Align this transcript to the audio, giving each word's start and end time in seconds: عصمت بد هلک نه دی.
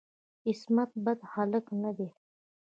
عصمت 0.47 0.91
بد 1.05 1.19
هلک 1.33 1.65
نه 1.81 1.91
دی. 1.97 2.09